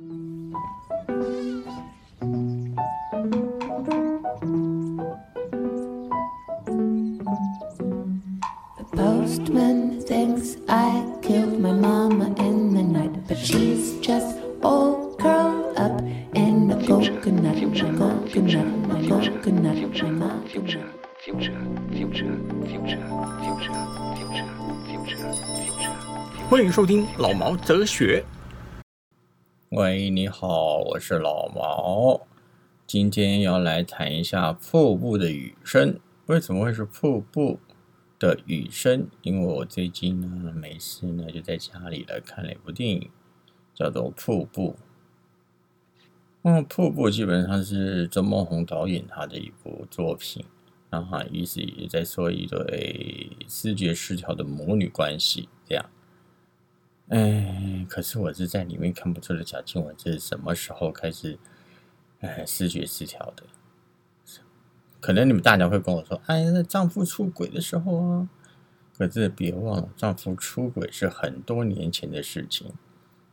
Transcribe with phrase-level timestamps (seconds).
[0.00, 0.06] The
[8.96, 16.00] postman thinks I killed my mama in the night, but she's just all curled up
[16.34, 20.48] in a coconut, a coconut, a coconut, a coconut.
[20.48, 20.88] future,
[21.18, 21.60] future,
[21.92, 22.38] future,
[22.70, 23.04] future,
[23.44, 23.76] future,
[24.16, 24.48] future,
[24.86, 25.28] future.
[26.48, 28.24] 欢迎收听老毛哲学。
[29.70, 32.26] 喂，你好，我是老毛。
[32.88, 36.00] 今天要来谈一下瀑布的雨声。
[36.26, 37.60] 为什么会是瀑布
[38.18, 39.06] 的雨声？
[39.22, 43.10] 因为我最近呢没事呢，就在家里来看了一部电影，
[43.72, 44.70] 叫做《瀑布》。
[46.42, 50.44] 嗯，《瀑布》基本上是周梦红导演他的一部作品，
[50.90, 55.86] 然后意思也在说一对视觉失调的母女关系这样。
[57.10, 61.38] 哎，可是我是在里面看不出的贾静雯这是什么时候开始
[62.20, 63.42] 哎视觉失调的？
[65.00, 68.28] 可能你们大家会跟我说，哎，那丈夫出轨的时候啊。
[68.96, 72.74] 可是别忘了，丈夫出轨是很多年前的事情，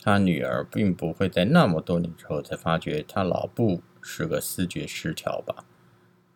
[0.01, 5.65] 他女儿并不会在那么多年之后才发觉她老布是个视觉失调吧？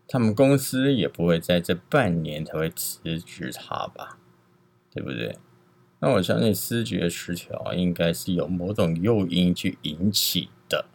[0.08, 4.20] 他们公司也不会在这半年才会辞职他吧？
[4.92, 5.38] 对不对？
[6.04, 10.86] 那我相信视觉失调应该是有某种诱因去引起的，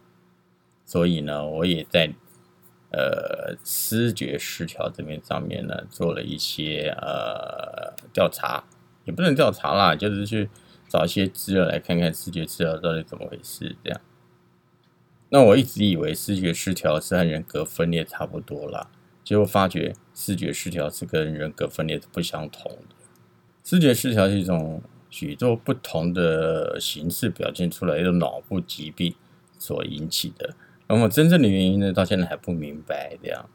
[0.85, 2.13] 所以呢，我也在
[2.91, 8.65] 呃视觉失调这边上面呢做了一些呃调查，
[9.05, 10.49] 也不能调查啦，就是去
[10.89, 13.77] 找一些资料来看看视觉失调到底怎么回事。
[13.81, 14.01] 这样，
[15.29, 18.89] 那我一直以为视觉失调是和人格分裂差不多啦，
[19.23, 22.95] 结果发觉视觉失调是跟人格分裂是不相同的。
[23.63, 29.15] 视觉失调是一种许多不同的形式表现出来的脑部疾病
[29.57, 30.53] 所引起的，
[30.87, 33.17] 那么真正的原因呢，到现在还不明白。
[33.23, 33.49] 这样，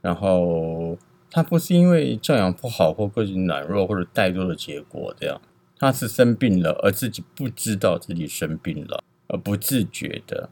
[0.00, 0.96] 然后
[1.30, 5.40] 他不是因为教养不好或个性软弱或者怠惰的结果，这样，
[5.78, 10.50] 他是生病了而自己不知道自己生病了，而不自觉的。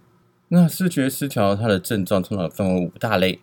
[0.48, 3.40] 那视觉失调它的症状通常分为五大类，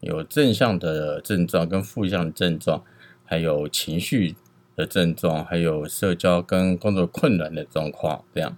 [0.00, 2.82] 有正向的症状跟负向的症状，
[3.24, 4.34] 还有情绪。
[4.78, 8.56] 的症状，还有社交跟工作困难的状况，这样。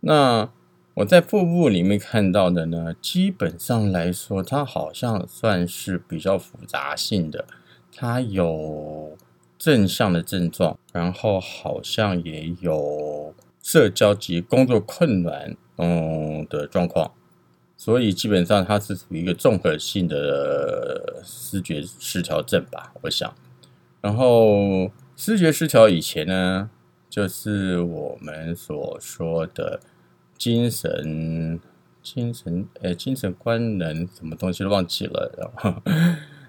[0.00, 0.50] 那
[0.94, 7.46] 我在腹部里面看到的呢，基本上来说，它好像算是比较复杂性的。
[7.94, 9.16] 它有
[9.56, 13.32] 正向的症状，然后好像也有
[13.62, 17.12] 社交及工作困难嗯的状况，
[17.76, 23.32] 所以基本上它是属于一个综合性的视觉失调症吧，我想。
[24.00, 24.90] 然后。
[25.16, 26.70] 视觉失调以前呢，
[27.08, 29.78] 就是我们所说的
[30.36, 31.60] 精神、
[32.02, 35.80] 精神呃精神官能什么东西都忘记了，然后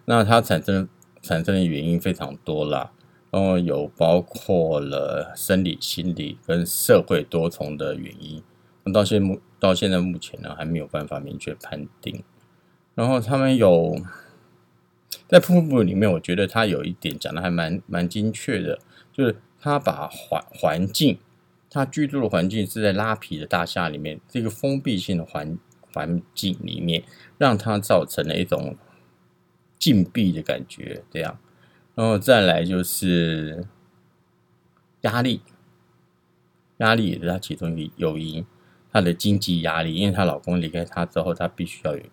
[0.06, 0.90] 那它产生
[1.22, 2.92] 产生的原因非常多啦，
[3.30, 8.42] 然后有包括了生理、心理跟社会多重的原因，
[8.84, 12.24] 那到现目到现在目前呢还没有办法明确判定，
[12.96, 13.96] 然后他们有。
[15.36, 18.80] 在瀑布里面，我觉得他有一点讲的还蛮蛮精确的，
[19.12, 21.18] 就是他把环环境，
[21.70, 25.58] 他居住的环境是在拉皮的大厦里面，这个封闭性的环
[25.94, 27.04] 环境里面，
[27.38, 28.78] 让他造成了一种
[29.78, 31.38] 禁闭的感觉，这样，
[31.96, 33.68] 然后再来就是
[35.02, 35.42] 压力，
[36.78, 38.46] 压力也是他其中一个诱因，
[38.90, 42.04] 他的经济压力，因为她老公离开她之后，她必须要有。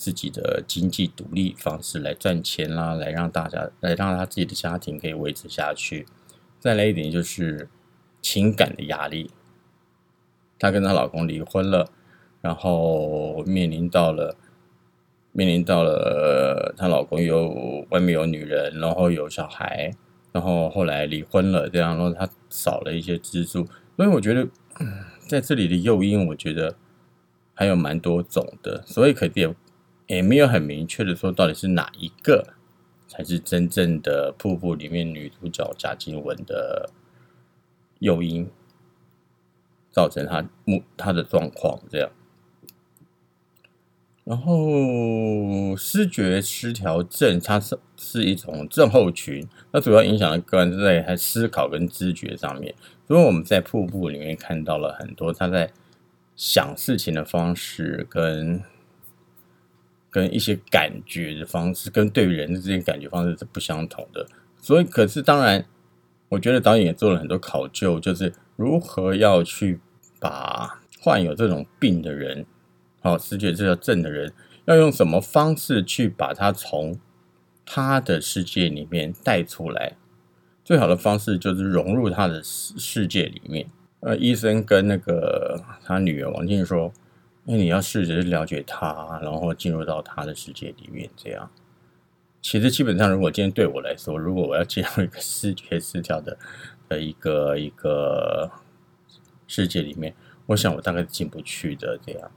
[0.00, 6.06] 自己的经济独立方式来赚钱啦，来让大家来让他自己的家庭可以维持下去。
[6.58, 7.68] 再来一点就是
[8.22, 9.30] 情感的压力，
[10.58, 11.90] 她跟她老公离婚了，
[12.40, 14.38] 然后面临到了
[15.32, 19.94] 面临到了她老公有外面有女人，然后有小孩，
[20.32, 23.68] 然后后来离婚了，这样，然后她少了一些支柱。
[23.98, 24.48] 所以我觉得
[25.28, 26.74] 在这里的诱因，我觉得
[27.52, 29.54] 还有蛮多种的，所以可以。
[30.16, 32.54] 也没有很明确的说到底是哪一个
[33.06, 36.90] 才是真正的瀑布里面女主角贾静雯的
[38.00, 38.50] 诱因，
[39.92, 42.10] 造成她目她的状况这样。
[44.24, 52.74] 然后视觉失调症，它是是一种症候群，那主要影响的个人在他思考跟知觉上面。
[53.06, 55.70] 所以我们在瀑布里面看到了很多他在
[56.34, 58.60] 想事情的方式跟。
[60.10, 64.26] 跟一些感觉的方式，跟对于人的这些感觉方式是不相同的。
[64.60, 65.64] 所以，可是当然，
[66.28, 69.80] 我觉得导演也做了很多考究，就是如何要去
[70.18, 72.44] 把患有这种病的人，
[73.00, 74.32] 好、视觉失调症的人，
[74.66, 76.98] 要用什么方式去把他从
[77.64, 79.96] 他的世界里面带出来？
[80.62, 83.70] 最好的方式就是融入他的世世界里面。
[84.00, 86.92] 呃，医生跟那个他女儿王静说
[87.52, 91.50] ：“那你要试着去了解他，然后进入到他的世界里面，这样。”
[92.40, 96.38] 其实基本上，如果今天对我来说，如果我要进入一个视觉失调的
[96.88, 98.48] 的一个一个
[99.48, 100.14] 世界里面，
[100.46, 101.98] 我想我大概进不去的。
[101.98, 102.30] 这样，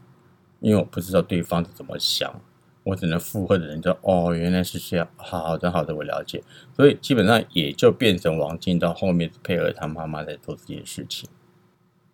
[0.61, 2.41] 因为我不知道对方是怎么想，
[2.83, 6.43] 我只能附和的人就哦，原来是这样，好的好的，我了解。
[6.75, 11.29] 所以基本上也就变成王静到后面配合他妈妈在做这件事情。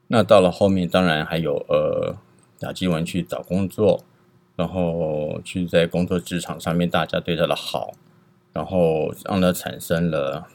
[0.08, 2.18] 那到了后面，当然还有呃，
[2.60, 4.04] 雅基文去找工作。
[4.56, 7.94] 然后去在工作职场上面，大家对他的好，
[8.52, 10.50] 然后让他产生了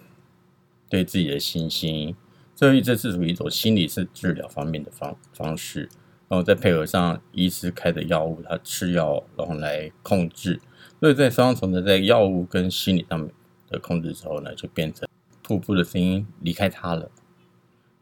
[0.91, 2.15] 对自己的信心。
[2.55, 5.89] 这这是属于一种心理是治疗方面的方方式，
[6.29, 10.61] 然后再配合上医师开的药物，他吃药然后来控制。
[11.01, 13.31] 所以在双重的在药物跟心理上面
[13.71, 15.09] 的控制之后呢，就变成
[15.43, 17.11] 瀑布的声音离开他了。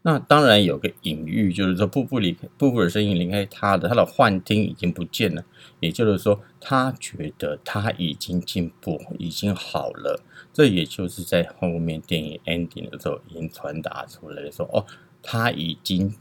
[0.05, 5.45] 那当然有个隐喻，就是说瀑布离开瀑布的声音离开他的，他的幻听已经不见了。
[5.79, 10.21] 也就是说，他觉得他已经进步，已经好了。
[10.51, 14.85] 这也就是在后面电影 ending 的时候已经传达出来，说哦，
[15.21, 16.13] 他已经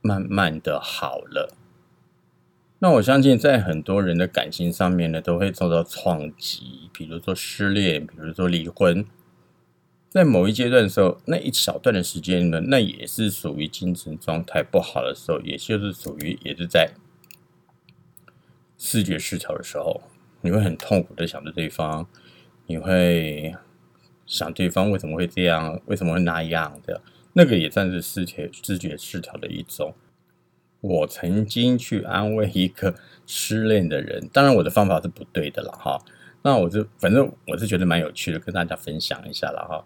[0.00, 1.54] 慢慢的好了。
[2.78, 9.04] 那我相信，在很多人的感情上面呢，都会受到创击，比如说失恋，比如说离婚。
[10.10, 16.90] 在某一阶段的时候，那一小段的时间呢，那也是属于精神状态不好的时候，也就是属于也是在
[18.76, 20.02] 视觉失调的时候，
[20.40, 22.08] 你会很痛苦的想着对方，
[22.66, 23.54] 你会
[24.26, 27.00] 想对方为什么会这样，为什么会那样的，
[27.34, 29.94] 那个也算是视觉视觉失调的一种。
[30.80, 32.96] 我曾经去安慰一个
[33.26, 36.02] 失恋的人，当然我的方法是不对的了哈。
[36.42, 39.84] 那我就反正我是觉得蛮有趣的，跟大家分享一下了哈。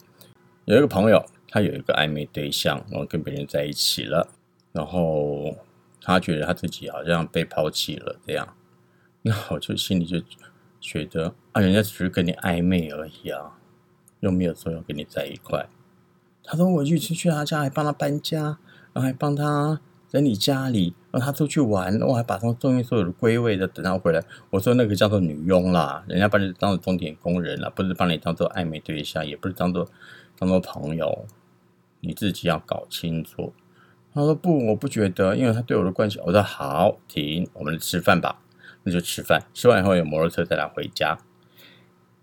[0.67, 4.29] 有一个朋友，他有一个暧昧对象，然后跟别人在一起了，
[4.73, 5.57] 然后
[6.01, 8.57] 他觉得他自己好像被抛弃了这样，
[9.23, 10.23] 那我就心里就
[10.81, 13.59] 觉得啊，人家只是跟你暧昧而已啊，
[14.21, 15.69] 又没有说要跟你在一块。
[16.43, 18.59] 他说我去去他家，还帮他搬家，
[18.93, 19.81] 然后还帮他。
[20.07, 24.23] 在你家里，让他出去玩，我还把他东西所有的归位的，等他回来。
[24.51, 29.91] 我说那个叫做女佣啦，人家把你当做钟点工人了，不是把你当做暧昧对象，也不是当做
[30.45, 31.25] 当做朋友，
[32.01, 33.55] 你自己要搞清楚。
[34.13, 36.21] 他说不，我不觉得，因为他对我的关系。
[36.23, 38.43] 我说好，停，我们吃饭吧，
[38.83, 39.43] 那就吃饭。
[39.55, 41.19] 吃完以后有摩托车带他回家，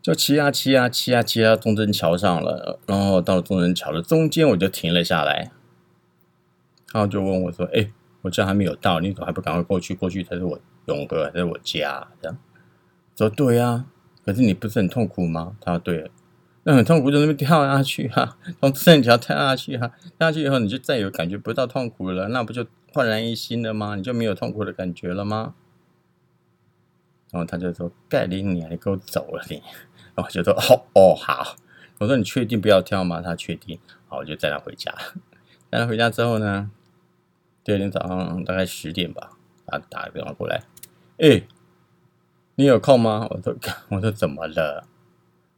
[0.04, 5.52] 就骑啊骑啊骑啊骑到中正桥上了，然后到了中正桥的中间，我就停了下来。
[6.94, 7.92] 然后就问我说：“哎，
[8.22, 9.96] 我这还没有到，你怎么还不赶快过去？
[9.96, 12.38] 过去才是我勇哥，才是我家。”这样
[13.18, 13.88] 说对啊，
[14.24, 15.58] 可是你不是很痛苦吗？
[15.60, 16.12] 他说：“对，
[16.64, 19.88] 那很痛苦，就那边 跳下去哈，从正桥跳下去哈，
[20.18, 23.96] 跳下去以后你就再也感觉不到痛苦了，那不就焕然一新了吗？
[23.96, 25.56] 你就没有痛苦的感觉了吗？”
[27.32, 29.56] 然后他就说：“盖林，你还给我走了你。”
[30.14, 31.56] 然后我就说：“哦哦好。”
[32.00, 34.94] 我说：“你确定不要跳吗？”他确定，好，我就载他回家。
[35.70, 36.70] 带他回家之后呢？
[37.64, 40.64] 第二天早上大概十点吧，他打个电话过来，
[41.20, 41.44] 哎，
[42.56, 43.28] 你有空吗？
[43.30, 43.56] 我说，
[43.90, 44.86] 我说怎么了？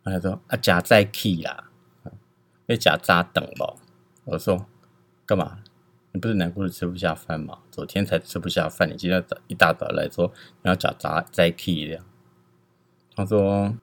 [0.03, 1.69] 他说啊，假在 key 啦，
[2.65, 3.75] 被假扎等了。
[4.25, 4.65] 我说
[5.25, 5.60] 干嘛？
[6.12, 7.57] 你不是难过的吃不下饭吗？
[7.72, 10.31] 昨天才吃不下饭，你今天早一大早来说
[10.62, 12.00] 你要假扎在 key 的。
[13.15, 13.74] 他说，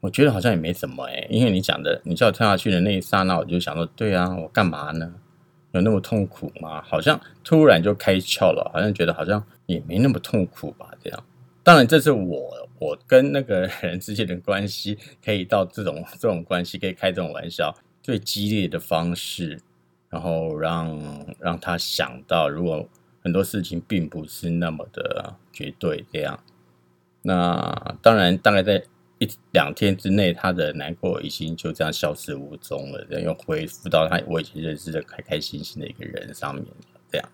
[0.00, 5.14] 我觉得好像也没什么哎，因为你讲的，你叫我跳下去的那一刹那，我就想说，对啊，我干嘛呢？
[5.72, 6.82] 有那么痛苦吗？
[6.82, 10.90] 好像突然就开窍了，好像觉得好像也没那么痛苦吧。
[11.02, 11.24] 这样，
[11.70, 17.72] 当然这是我我跟那个人之间的关系，可以到这种这种关系，可以开这种玩笑，
[18.02, 19.56] 最激烈的方式，
[20.08, 22.84] 然后让让他想到，如果
[23.22, 26.42] 很多事情并不是那么的绝对这样。
[27.22, 28.82] 那当然，大概在。
[29.20, 36.72] 一两天之内，他的难过已经就这样消失无踪了，然后恢复到他我以前认识的开开心心的一个人上面了。
[37.12, 37.28] 这样，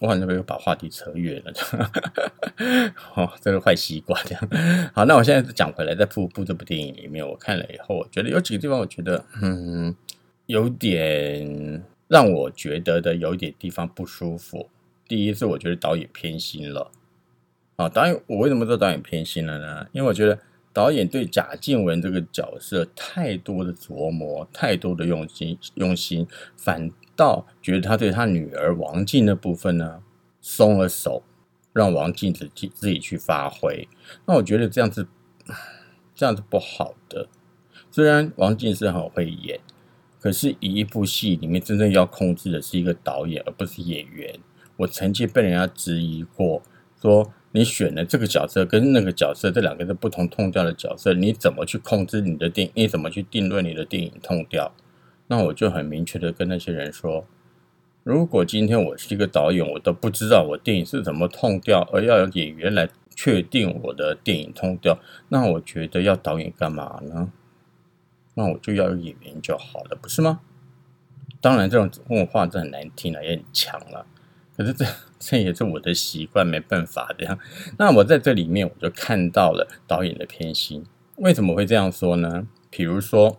[0.00, 1.52] 我好像又把话题扯远了，
[3.16, 4.22] 哦，这个坏习惯。
[4.24, 4.48] 这样，
[4.94, 9.94] 好，那我现在讲回来，在《瀑布》这部电影里面，我看了以后，我觉得有几个地方，我觉得嗯，
[10.46, 14.68] 有点让我觉得的有一点地方不舒服。
[15.08, 16.90] 第一是我觉得导演偏心了，
[17.74, 19.86] 啊，导演，我为什么说导演偏心了呢？
[19.92, 20.38] 因为我觉得。
[20.72, 26.24] 导演对贾静雯这个角色太多的琢磨，太多的用心，用心，
[26.56, 26.88] 反
[27.20, 30.02] 到觉得他对他女儿王静的部分呢，
[30.40, 31.22] 松了手，
[31.74, 33.86] 让王静自己自己去发挥。
[34.24, 35.06] 那我觉得这样子，
[36.14, 37.28] 这样子不好的。
[37.90, 39.60] 虽然王静是很会演，
[40.18, 44.38] 可是以一部戏里面真正要控制的是一个导演，而不是演员。
[44.78, 46.62] 我曾经被人家质疑过，
[47.02, 52.72] 说你选的这个角色跟那个角色这两个是不同痛调的角色，你怎么去控制你的电影？
[52.76, 54.72] 你怎么去定论你的电影痛调？
[55.30, 57.24] 那我就很明确的跟那些人说，
[58.02, 67.30] 如果今天我是一个导演，我都不知道我电影是怎么痛调，而要有演员来确定我的电影痛调，那我觉得要导演干嘛呢？
[68.34, 70.40] 那我就要有演员就好了，不是吗？
[71.40, 74.04] 当然，这种问话是很难听了，也很强了。
[74.56, 74.84] 可是这
[75.20, 77.38] 这也是我的习惯，没办法这样。
[77.78, 80.84] 那我在这里面，我就看到了导演的偏心。
[81.16, 82.48] 为什么会这样说呢？
[82.68, 83.38] 比如说，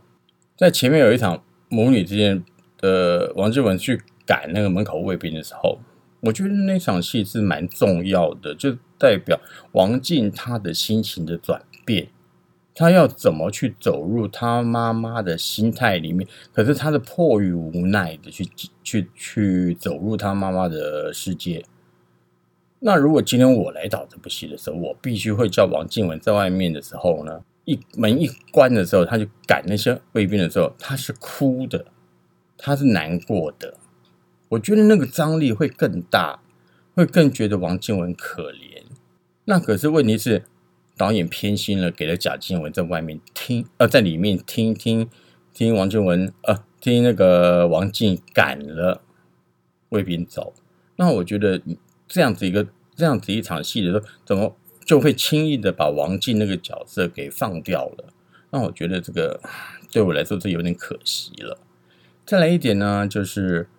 [0.55, 2.43] 在前面有一场母女之间
[2.77, 5.79] 的王志文去赶那个门口卫兵的时候，
[6.19, 9.39] 我觉得那场戏是蛮重要的，就代表
[9.71, 12.09] 王静她的心情的转变。
[12.73, 16.25] 他要怎么去走入他妈妈的心态里面？
[16.53, 18.47] 可是他是迫于无奈的去
[18.81, 21.65] 去去走入他妈妈的世界。
[22.79, 31.86] 那如果今天我来导这部戏的时候，我必须会叫王静文在外面的时候呢，一门一关的时候，他就赶那些卫兵的时候，他是哭的，
[32.58, 33.75] 他是难过的。
[34.50, 36.41] 我觉得那个张力会更大，
[36.96, 38.84] 会更觉得王静雯可怜。
[39.46, 40.44] 那可是问题是。
[40.98, 45.10] 导演偏心了，给了贾静雯在外面听，呃，在里面听听
[45.51, 49.01] 听王静雯，呃，听那个王静赶了
[49.89, 50.53] 卫兵走。
[50.98, 51.60] 那我觉得
[52.08, 54.56] 这样子一个这样子一场戏的时候，怎么
[54.91, 58.12] 就会轻易的把王静那个角色给放掉了？
[58.50, 59.39] 那我觉得这个
[59.89, 61.57] 对我来说，这有点可惜了。
[62.25, 63.69] 再来一点呢，就是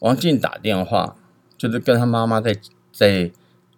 [0.00, 1.16] 王静打电话，
[1.56, 2.56] 就是跟他妈妈在
[2.90, 3.30] 在。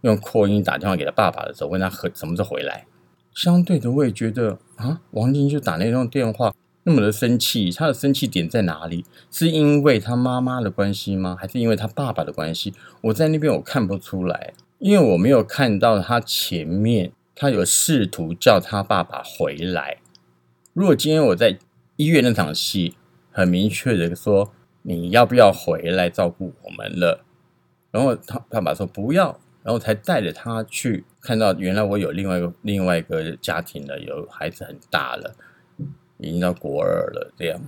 [0.02, 2.86] 用扩音打电话给他爸爸的时候，问他何什么时候回来。
[3.34, 6.54] 相对的，我也觉得啊，王静就打那通电话
[6.84, 9.04] 那么的生气，他的生气点在哪里？
[9.28, 11.36] 是因为他妈妈的关系吗？
[11.36, 12.72] 还是因为他爸爸的关系？
[13.00, 19.98] 我在那边我看不出来，因为我没有看到他前面他有试图叫他爸爸回来。
[20.72, 21.58] 如果今天我在
[21.96, 22.96] 医院那场戏
[23.30, 27.24] 很明确的说你要不要回来照顾我们了，
[27.90, 29.38] 然后他爸爸说不要。
[29.64, 35.34] 然后才带着他去看到，原来我有另外一个另外一个家庭了，有孩子很大了，
[36.16, 37.30] 已经到国二了。
[37.36, 37.60] 这样，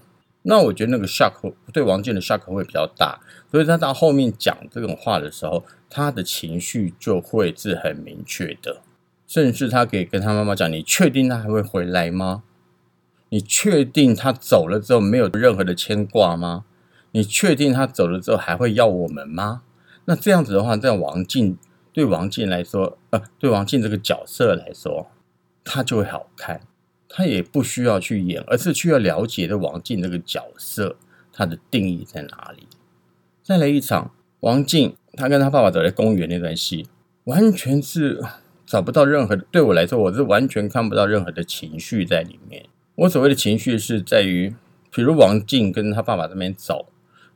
[0.43, 8.81] 那我觉得那个 shock 对王健的 shock 会比较大，所以他到后面讲这种话的时候，他的情绪就会是很明确的，
[9.27, 12.45] 甚至他可以跟他妈妈讲：“你确定他还会回来吗？
[13.29, 16.65] 你确定他走了之后没有任何的牵挂吗？
[17.11, 19.63] 你确定他走了之后还会要我们吗？”
[20.07, 21.59] 那这样子的话，在王静。
[21.93, 25.11] 对王静来说，呃，对王静这个角色来说，
[25.65, 26.61] 他就会好看。
[27.09, 30.97] 他也不需要去演，而是需要了解的王静这个角色，
[31.33, 32.69] 他的定义在哪里。
[33.43, 36.87] 再来一场王静，他跟他爸爸走在公园那段戏，
[37.25, 38.21] 完全是
[38.67, 39.37] 找不到任何。
[39.37, 42.65] 对我来说，我是完全看不到任何的情绪在里面。
[42.95, 44.55] 我所谓的情绪是在于，
[44.95, 46.87] 比如王静跟他爸爸这边走，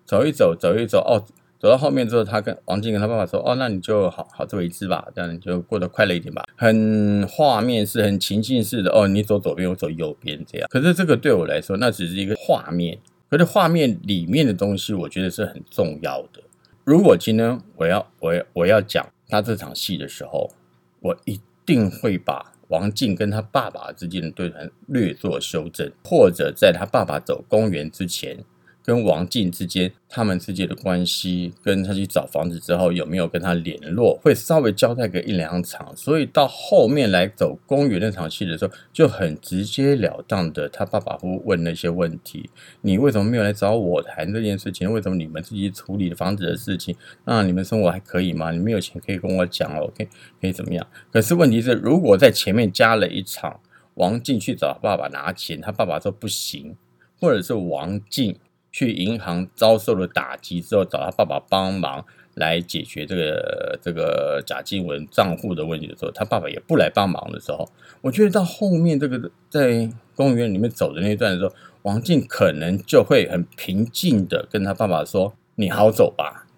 [0.05, 1.25] 走一走，走一走，哦。
[1.57, 10.69] 走到后面之后，他跟王静跟他爸爸说：“哦，那你就好好自为之吧，这样你就过得快乐一点吧。”很画面是很情境式的哦，你走左边，我走右边这样。
[10.71, 12.99] 可是这个对我来说，那只是一个画面。
[13.31, 16.43] 可是画面里面的东西，我觉得是很重要的。
[16.85, 20.53] 如果今天我要我要我要讲他这场戏的时候，
[21.01, 28.45] 我一定会把王静跟他爸爸之间的对谈略作修正，或者在他爸爸走公园之前。
[28.85, 35.97] 跟王静之间，他们之间的关系，跟他去找房子之后有没有跟他联络，会稍微交代个一两场。
[35.97, 42.51] 所以到后面来走公园那场戏的时候，就很直截了当的，他爸爸会问那些问题：
[42.83, 44.93] 你为什么没有来找我谈这件事情？
[44.93, 46.95] 为什么你们自己处理房子的事情？
[47.25, 48.51] 那你们生活还可以吗？
[48.51, 50.07] 你没有钱可以跟我讲哦，OK，
[50.41, 50.87] 可以怎么样？
[51.11, 53.61] 可是问题是，如果在前面加了一场
[53.95, 56.77] 王静去找爸爸拿钱，他爸爸说不行，
[57.19, 58.37] 或者是王静。
[58.75, 62.05] 去银行遭受了打击之后，找他爸爸帮忙
[62.35, 76.49] 来解决这个这个贾静雯账户的问题的时候，他爸爸也不来帮忙的时候，我觉得到后面这个在公园里面走的那段的时候，王静可能就会很平静的跟他爸爸说：“你好走吧，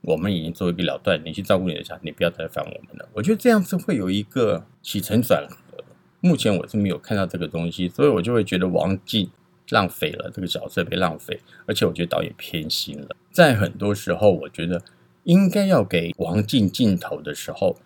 [0.00, 5.84] 我们已经做一个了断，你去照顾你的家，你不要再烦我们了。”我觉得这样子会有一个起承转合。
[6.20, 9.28] 目前我是没有看到这个东西，所以我就会觉得王静。
[9.70, 13.16] 浪费了这个角色被浪费，而且我觉得导演偏心了。
[13.32, 14.82] 在很多时候，我觉得
[15.24, 17.76] 应该要给王静镜头的时候，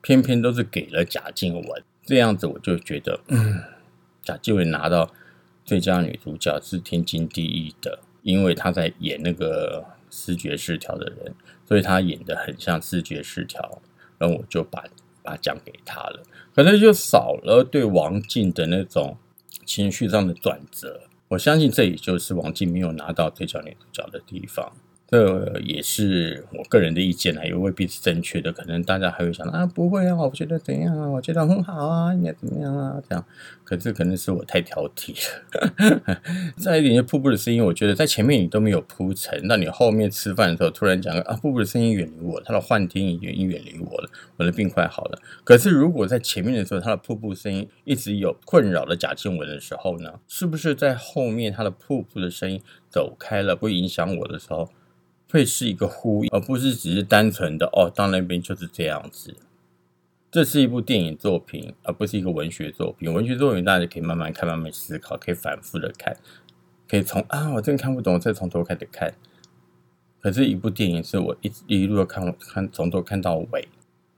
[0.00, 3.62] 偏偏都是给了贾静雯，这样子我就觉得，嗯，
[4.22, 5.12] 贾静雯拿到
[5.64, 11.34] 最佳女主角是天经地义的，因为她在演那个视觉失调的人，
[11.66, 13.82] 所以她演的很像视觉失调，
[14.16, 14.84] 然后我就把
[15.22, 16.22] 把奖给她了，
[16.54, 19.18] 可能就少了对王静的那种
[19.64, 21.02] 情绪上的转折。
[21.28, 24.72] 我相信这也就是王静没有拿到最佳女主角的地方。
[25.08, 28.52] 这也是我个人的意见啊，也未必是正确的。
[28.52, 31.08] 可能大家还会想啊，不会啊，我觉得怎样啊？
[31.08, 33.00] 我觉得很好啊，应该怎么样啊？
[33.08, 33.24] 这样，
[33.62, 36.20] 可是可能是我太挑剔了。
[36.58, 45.18] 再一点，就瀑布的声音，我觉得在前面你都没有铺陈，那你后面吃饭的时候突然讲啊，瀑布的声音远离我，他的幻听已经远离我了，我的病快好了。
[45.44, 52.60] 可是如果在前面的时候，他的瀑布声音一直有困扰的贾静雯的时候呢，是不是在后面他的瀑布的声音
[52.90, 54.68] 走开了，不影响我的时候？
[55.30, 59.36] 会是一个呼应，而不是只是单纯的哦，到那边就是这样子。
[60.30, 63.12] 这是一部电影作品，而不是一个文学作品。
[63.12, 66.16] 文学作品大家可以慢慢看，慢慢思考，可以反复的看，
[66.88, 69.14] 可以从啊，我真看不懂，再从头开始看。
[70.20, 73.68] 可是，一部电影是我一一路看，看从头看到尾，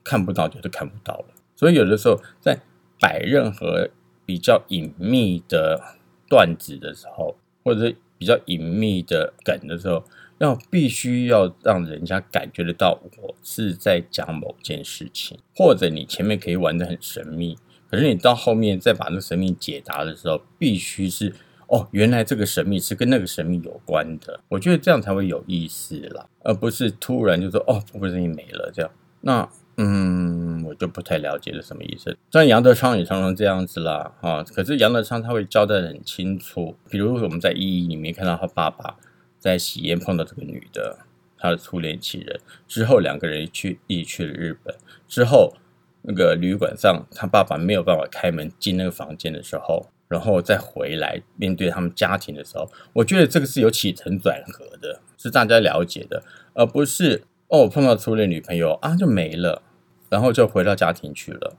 [0.03, 1.25] 看不到就是看不到了。
[1.55, 2.59] 所以，有的时候在
[2.99, 3.89] 摆任何
[4.25, 5.95] 比较隐秘的
[6.27, 10.03] 段子的时候，或者比较隐秘的梗的时候。
[10.39, 17.57] 要必须要让人家感觉得到我是在讲某件事情，或者你前面可以玩的很神秘，
[17.89, 21.33] 可是你到后面再把那个神秘解答的时候，必须是
[21.67, 24.39] 哦，原来这个神秘是跟那个神秘有关的。
[24.47, 28.89] 我觉得这样才会有意思啦，而不是突然就说哦，瀑布声音没了这样。
[29.21, 32.17] 那嗯，我就不太了解是什么意思。
[32.31, 38.95] 像杨德昌也常常这样子啦，哈，可是杨德昌他会交代的很清楚，比如我们在《一一》里面看到他爸爸。
[39.39, 40.99] 在喜宴碰到这个女的，
[41.37, 44.75] 他的初恋情人之后，两个人去一起去了日本。
[45.07, 45.53] 之后，
[46.01, 56.21] 那个旅馆上，他爸爸没有办法开门进那个房间的时候，然后再回来面对他们家庭的时候，我觉得这个是有起承转合的，是大家了解的，
[56.53, 59.61] 而不是哦碰到初恋女朋友啊就没了，
[60.09, 61.55] 然后就回到家庭去了，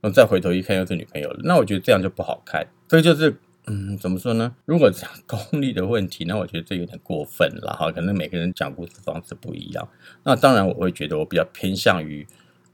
[0.00, 1.40] 然后再回头一看又是女朋友了。
[1.44, 3.36] 那我觉得这样就不好看，这就是。
[3.66, 4.56] 嗯，怎么说呢？
[4.64, 7.92] 如果讲功 力的问题，那我觉得这有点过分了哈。
[7.92, 9.88] 可能每个人讲故事方式不一样。
[10.24, 12.26] 那当然，我会觉得我比较偏向于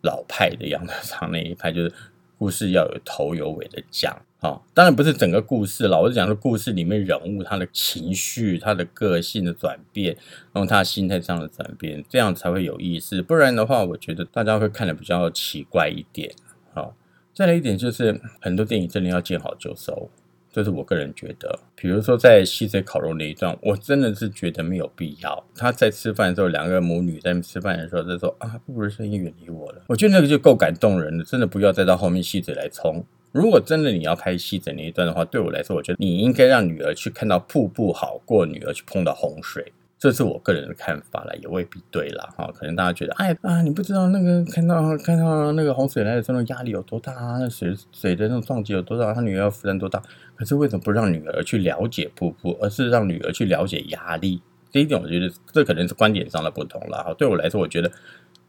[0.02, 1.92] 老派的杨德昌那一派，就是
[2.38, 4.16] 故事要有头有尾的讲。
[4.40, 10.16] 哈，当然不是整个故事了，我是讲的故事里面人物他的情绪、他的个性的转变，
[10.52, 13.20] 然后他心态上的转变，这样才会有意思。
[13.20, 16.32] 不然的话，我觉得大家会看的比较奇怪一点。
[16.72, 16.94] 好，
[17.34, 20.08] 再来一点就是，很多电影真的要见好就收。
[20.50, 25.44] 这是我个人觉得，比如说在溪水烤肉那一段，我真的是觉得没有必要。
[25.54, 29.82] 他在吃饭的时候，两个母女在吃饭的时候，在说啊，不如声音远离我了。
[29.86, 33.04] 我觉得那个就够感动人的，真的不要再到后面溪水来冲。
[33.30, 39.72] 如果真的你要拍溪水那一段的话，对我来说，我觉得你应该让女儿去看到瀑布好过女儿去碰到洪水。
[39.98, 42.28] 这是我个人的看法了，也未必对啦。
[42.36, 42.48] 哈。
[42.54, 47.38] 可能大家觉得，哎啊，你不知道那个看到看到那个洪水来的时候压力有多大啊？
[47.38, 49.12] 那水水的那种撞击有多大？
[49.12, 50.00] 他女儿要负担多大？
[50.36, 54.40] 可是为什么不让女儿去了解瀑布，而是让女儿去了解压力？
[54.70, 57.02] 这一点我觉得这可能是观点上的不同了。
[57.02, 57.14] 哈。
[57.18, 57.90] 对我来说，我觉得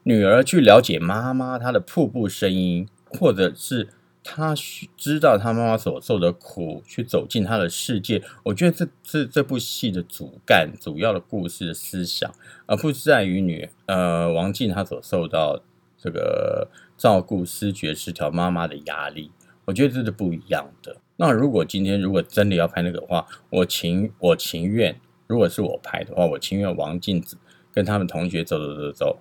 [0.03, 3.88] 女儿去了解妈妈她的瀑布声音，或者是。
[4.23, 4.53] 他
[4.97, 8.21] 知道他妈妈所受的苦，去走进他的世界。
[8.43, 12.32] 我觉得这这这部戏的主干、主要的故事的思想，
[12.65, 15.62] 而不是在于女呃王静她所受到
[15.97, 19.32] 这个照顾失觉失调妈妈的压力。
[19.65, 20.97] 我觉得这是不一样的。
[21.15, 27.38] 那如果今天如果真的要拍那个的话，我情我情愿，如果是我拍的话，我情愿王静子
[27.73, 29.19] 跟他们同学走走走走，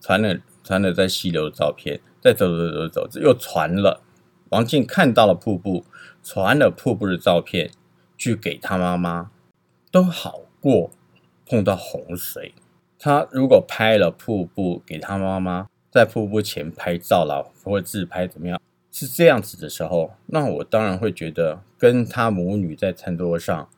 [0.00, 4.00] 传了传了在溪流的照片，再走走走走，又传了。
[4.50, 5.84] 王静看到了瀑布，
[6.22, 7.70] 传了瀑布的照片
[8.16, 9.30] 去给他妈妈，
[9.90, 10.90] 都好过
[11.46, 12.54] 碰到洪水。
[12.98, 18.60] 他如果拍了瀑布给他妈妈，在瀑布前拍照了或自拍怎么样？
[18.90, 23.68] 是这样子的时候，那我当然会觉得跟他母女在餐桌上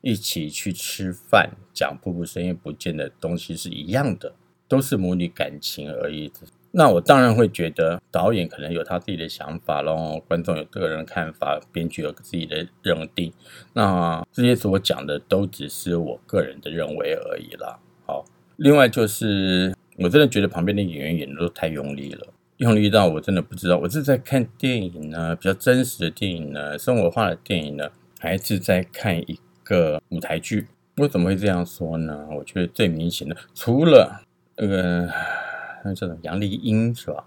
[0.00, 4.34] 一起去吃饭，讲瀑布声音不见的东西是一样的，
[4.66, 6.32] 都是母女感情而已。
[6.72, 13.32] 那我当然会觉得导演可能有他自己的想法喽，观众有个人看法，编剧有自己的认定。
[13.72, 17.78] 那这些所讲的都只是我个人的认为而已啦。
[18.06, 18.24] 好，
[18.56, 22.28] 另外就是我真的觉得旁边的演员演的都太用力了，
[22.58, 30.68] 用力到我真的不知道我是在看电影呢，比较真实的电影呢，生活化的电影呢，还是在看一个舞台剧？
[30.98, 32.28] 我怎么会这样说呢？
[32.36, 34.22] 我觉得最明显的，除了
[34.56, 35.08] 那个
[35.82, 35.90] 个。
[35.90, 37.24] 那叫什么杨丽英是吧？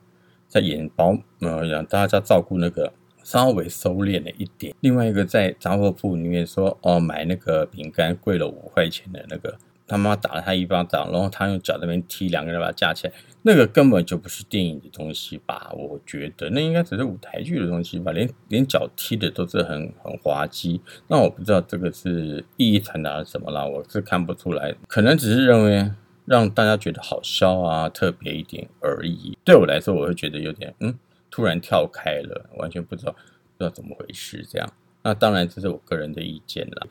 [0.47, 4.75] 在演保呃让大家照顾那个稍微收敛了一点。
[4.81, 15.71] 另外一个在杂货铺里面说哦买那个饼干贵了五块钱的那个，他妈打了他一巴掌，然后他用脚那边踢，两个人把他架起来，那个根本就不是电影的东西吧？
[15.73, 20.79] 我觉得那应该只是舞台剧的东西吧，连连脚踢的都是很很滑稽。
[21.07, 25.89] 那我不知道这个是意义传达什么啦，我是看不出来，可能只是认为。
[26.25, 29.37] 让大家觉得好笑啊，特别一点而已。
[29.43, 30.97] 对我来说，我会觉得有点嗯，
[31.29, 34.69] 突然跳开了，完全不知道不知道怎么回事这样。
[35.03, 36.87] 那当然这是我个人的意见啦。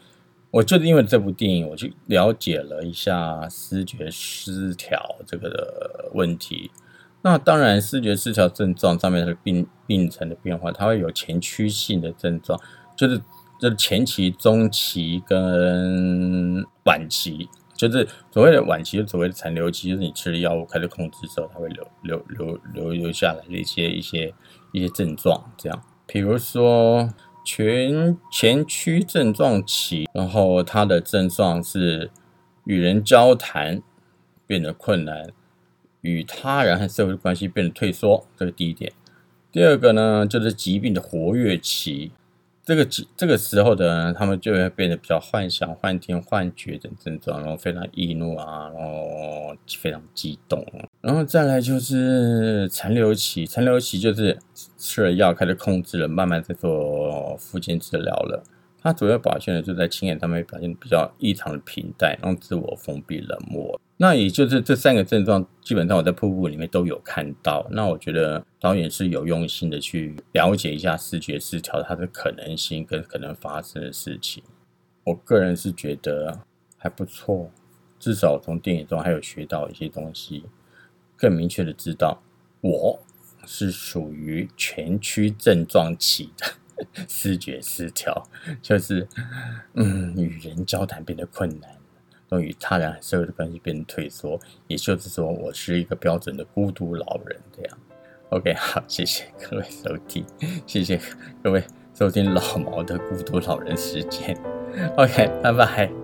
[0.51, 6.71] 我就是因为这部电影，我去了解了一下视觉失调这个的问题。
[7.23, 12.61] 那当然，视觉失调症状上面的病病程的变化，它会有前驱性的症状，
[12.95, 13.17] 就是
[13.59, 17.49] 就是前期、中期跟晚期。
[17.75, 24.33] 就是所谓的晚期，所谓的残留期，就是你吃了药物开始控制之后，它会留留留留留下来的一些一些
[24.73, 27.13] 一些症状，这样，比如说
[27.45, 32.11] 全前驱症状期，然后它的症状是
[32.65, 33.83] 与人交谈
[34.47, 35.31] 变得困难，
[36.03, 38.93] 与他人和社会关系变得退缩，这是第一点。
[39.51, 42.13] 第二个呢，就是疾病的活跃期。
[42.65, 50.65] 这个这个时候的人他们就会变得比较幻想、幻听、幻觉等症状，然后非常易怒啊，然后非常激动，
[51.01, 53.45] 然后再来就是残留期。
[53.45, 54.39] 残留期就是
[54.79, 58.45] 吃了药开始控制了，慢慢在做复健治疗了。
[58.81, 63.81] 它主要表现的就在亲眼上面表现比较异常的平淡，然后自我封闭、冷漠。
[64.03, 67.65] 那也就是这三个症状，基本上我在瀑布里面都有看到。
[67.71, 74.43] 那我觉得导演是有用心的去了解一下视觉失调它的可能性跟可能发生的事情。
[75.05, 76.37] 我个人是觉得
[76.77, 77.49] 还不错，
[78.01, 80.47] 至少从电影中还有学到一些东西，
[81.17, 82.21] 更明确的知道
[82.61, 83.01] 我
[83.47, 86.47] 是属于全区症状期的。
[87.09, 88.29] 视觉失调
[88.61, 89.07] 就是，
[89.75, 91.71] 嗯，与人交谈变得困难，
[92.41, 97.79] 与他人社会的关系变得退缩，也就是说，我是一个标准的孤独老人这样。
[98.31, 100.25] OK，好，谢谢各位收听，
[100.67, 101.01] 谢谢
[101.43, 101.63] 各位
[101.95, 104.37] 收听老毛的孤独老人时间。
[104.97, 106.02] OK，拜拜。